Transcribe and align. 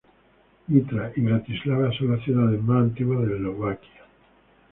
Nitra 0.69 1.11
y 1.15 1.21
Bratislava 1.21 1.91
son 1.91 2.09
las 2.13 2.23
ciudades 2.25 2.59
más 2.63 2.81
antiguas 2.85 3.27
de 3.27 3.35
Eslovaquia. 3.35 4.01